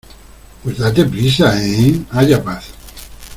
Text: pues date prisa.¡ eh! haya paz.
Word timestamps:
pues 0.63 0.79
date 0.79 1.05
prisa.¡ 1.05 1.53
eh! 1.63 2.01
haya 2.11 2.41
paz. 2.43 2.63